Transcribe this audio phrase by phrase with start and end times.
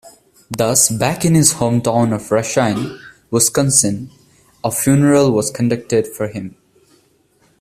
[0.49, 4.09] Thus back in his hometown of Racine, Wisconsin,
[4.63, 6.55] a funeral was conducted for him.